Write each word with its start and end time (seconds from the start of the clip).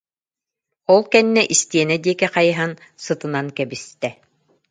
Ол 0.93 1.01
кэннэ 1.11 1.43
истиэнэ 1.53 1.95
диэки 2.03 2.27
хайыһан 2.33 2.71
сытынан 3.03 3.47
кэбистэ 3.57 4.09